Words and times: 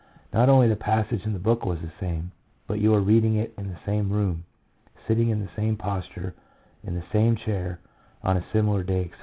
Not 0.33 0.49
only 0.49 0.67
the 0.67 0.75
passage 0.75 1.23
in 1.27 1.33
the 1.33 1.37
book 1.39 1.63
was 1.63 1.79
the 1.79 1.91
same, 1.99 2.31
but 2.65 2.79
you 2.79 2.89
were 2.91 3.01
reading 3.01 3.35
it 3.35 3.53
in 3.57 3.67
the 3.67 3.77
same 3.85 4.11
room, 4.11 4.45
sitting 5.07 5.29
in 5.29 5.39
the 5.41 5.49
same 5.55 5.77
posture, 5.77 6.33
in 6.83 6.95
the 6.95 7.03
same 7.13 7.35
chair, 7.37 7.79
on 8.23 8.35
a 8.35 8.43
similar 8.51 8.81
day, 8.81 9.01
etc. 9.01 9.19